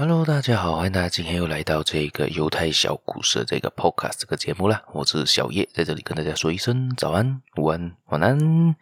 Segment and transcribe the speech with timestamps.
[0.00, 4.80] Hello，大家好，欢迎大家今天又来到这个犹太小故事这个 Podcast 这个节目啦。
[4.92, 8.76] 我是小叶，在这里跟大家说一声早安、午安、晚安。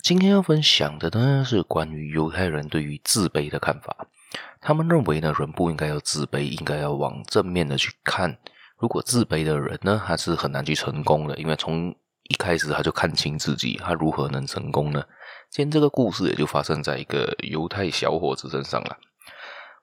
[0.00, 4.06] 今天要分享的呢是关于犹太人对于自卑的看法。
[4.58, 8.38] 他们认为呢，人不应该要自卑，应该要往正面的去看。
[8.78, 15.04] 如果自卑的人呢，他是很难去成功的，因为从一开始他就看清自己，他如何能成功呢？
[15.50, 18.96] 今天这个故事也就发生在一个犹太小伙子身上了。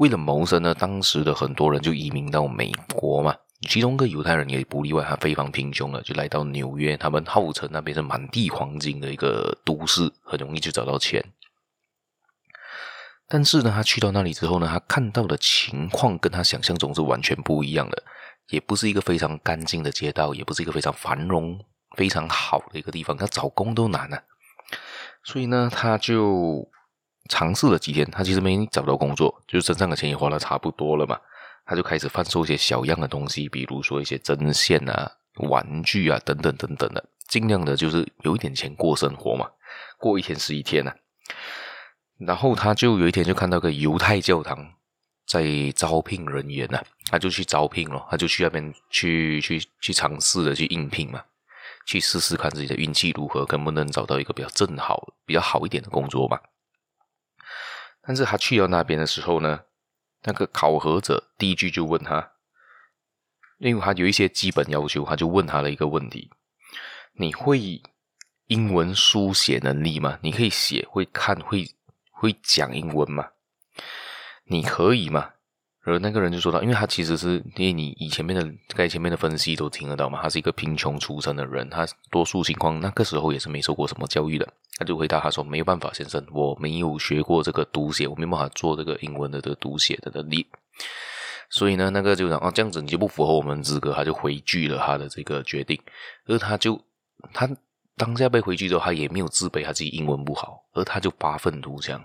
[0.00, 3.36] 为了谋生呢，当时的很多人就移民到美国嘛，
[3.68, 6.96] 其中一个犹太人也不例外，他非常贫穷了，就来到纽约。
[6.96, 11.22] 他们号称那边是满地黄金的一个都市，很容易就找到钱。
[13.28, 18.02] 但是呢，他去到那里之后呢，他看到的情况跟他想象中是完全不一样的，
[18.48, 21.62] 也不是一个非常干净的街道，也不是一个非常繁荣、
[21.94, 24.22] 非常好的一个地方，他找工都难啊。
[25.22, 26.66] 所以呢，他就。
[27.28, 31.18] 尝试了几天，他其实没找到工作，就身上的钱也花的差不多了嘛。
[31.66, 35.10] 他就开始贩售一些小样的东西，比如说一些针线啊、
[35.48, 39.48] 玩具啊等等等等的，尽量的就是有一点钱过生活嘛，
[39.98, 40.96] 过一天是一天呐、啊。
[42.18, 44.74] 然后他就有一天就看到个犹太教堂
[45.26, 45.44] 在
[45.76, 51.22] 招聘人员呐、他就去招聘了，他就去那边去去去尝试的去应聘嘛，
[51.86, 56.36] 去试试看自己的运气如何，能不能找到一个比较正好、比较好一点的工作嘛。
[58.10, 59.60] 但是他去到那边的时候呢，
[60.24, 62.32] 那个考核者第一句就问他，
[63.58, 66.28] 因为他有一些基本要求，他就问他了一个问题：
[67.12, 67.80] 你会
[68.48, 70.18] 英文书写能力吗？
[70.22, 71.64] 你可以写、会看、会
[72.10, 73.30] 会讲英文吗？
[74.42, 75.34] 你可以吗？
[75.82, 84.46] 而那个人就说到，因为他其实是因为你以前面的该前面的分析都听得到嘛，他是一个贫穷出身的人，他多数情况那个时候也是没受过什么教育的。
[84.76, 90.46] 他就回答他说：“没有办法，先生，我没有学过这个读写，我没办法做这个英文的这个读写的能力。
[91.50, 95.78] 所以呢，那个就讲啊，这样子你就不符合我们资格，他就回拒了他的这个决定。
[96.24, 96.80] 而他就
[97.34, 97.46] 他
[97.96, 102.02] 当下被回拒之后，他也没有自卑，他自己英文不好，而他就发愤图强，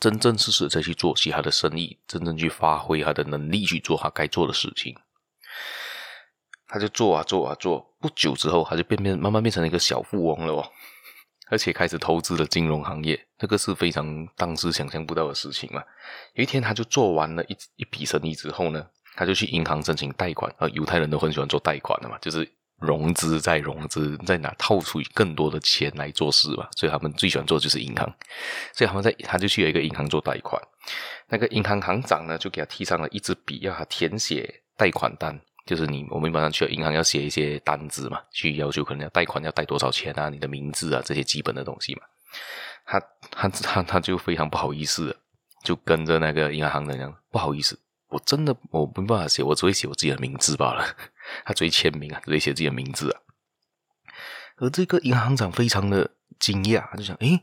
[0.00, 4.96] 真正实实在去做其他的生意，真正去发挥他的能力去做他该做的事情。
[6.66, 10.70] 他就做啊做啊做，不久之后，他就变变慢慢变成了一个小富翁了哦。”
[11.50, 15.82] 而且开始投资了金融行业，这个是非常当时想象不到的事情嘛。
[16.32, 18.86] 有一天，他就做完了一一笔生意之后呢，
[19.16, 20.50] 他就去银行申请贷款。
[20.56, 22.50] 而犹太人都很喜欢做贷款的嘛，就是
[22.82, 26.68] 融资再融资，在哪套出更多的钱来做事吧。
[26.76, 28.06] 所以他们最喜欢做就是银行。
[28.74, 30.60] 所以他们在他就去了一个银行做贷款，
[31.28, 35.40] 那个银行行长呢，就给他递上了一支笔，要他填写贷款单。
[35.64, 42.02] 就是你，我们一般上去银行要写一些单子嘛，去要求可能要贷款要贷多少钱啊，你的名字啊这些基本的东西嘛。
[42.84, 43.00] 他
[43.30, 45.16] 他他他就非常不好意思，
[45.62, 47.78] 就跟着那个银行行长讲，不好意思，
[48.12, 50.96] 我真的我没办法写，我只会写我自己的名字罢了。
[51.44, 53.20] 他只会签名啊，只会写自己的名字啊。
[54.58, 57.42] 而这个银行长非常的惊讶，他就想，诶，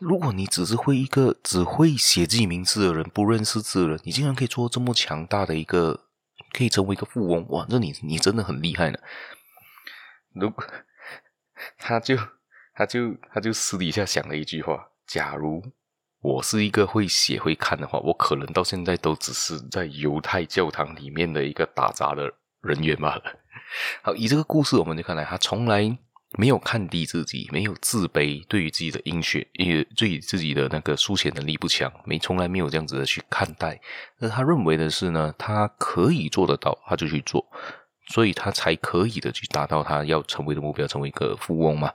[0.00, 6.04] 如果你只是会一个只会写自己名字的人，不认识字的人，你竟然可以做这么强大的一个。
[6.52, 7.66] 可以成为一个富翁哇！
[7.68, 8.98] 那你你真的很厉害呢。
[10.32, 10.64] 如果
[11.76, 12.16] 他就
[12.72, 15.62] 他就他就私底下想了一句话：假如
[16.26, 22.32] 我是一个会写会看的话，我可能到现在都只是在犹太教堂里面的一个打杂的
[22.62, 23.22] 人员罢了。
[24.02, 25.98] 好，以这个故事我们就看来，他从来。
[26.38, 33.80] 没有看低自己，没有自卑，对于自己的英学，也对于自己的那个书写能力不强，没从来没有这样子的去看待。
[34.18, 37.46] 而他认为的是呢，他可以做得到，他就去做，
[38.08, 41.90] 所以他才可以的去达到他要成为的目标，成为一个富翁嘛。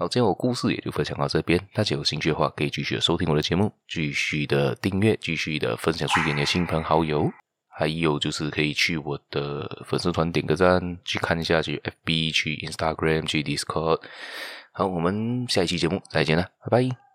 [0.00, 1.60] 好，今天我故事也就分享到这边。
[1.74, 7.30] 大家有兴趣的话，可以继续的收听我的节目，继续的订阅，继续的分享出给你的亲朋好友。
[7.68, 14.00] 还有就是可以去我的粉丝团点个赞，去看一下，去 FB，去 Instagram，去 Discord。
[14.72, 17.09] 好，我们下一期节目再见了，拜拜。